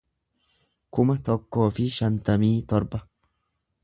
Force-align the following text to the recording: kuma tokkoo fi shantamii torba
kuma 0.97 1.17
tokkoo 1.27 1.67
fi 1.75 1.85
shantamii 1.99 2.53
torba 2.73 3.03